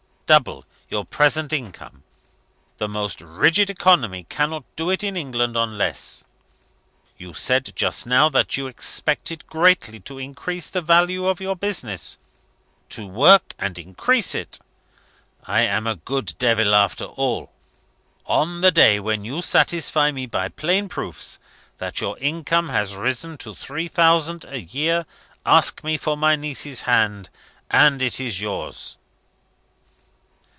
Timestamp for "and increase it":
13.59-14.57